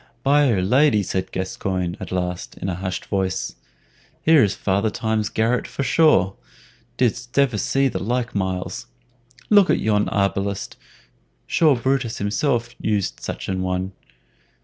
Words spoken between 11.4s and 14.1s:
sure Brutus himself used such an one!"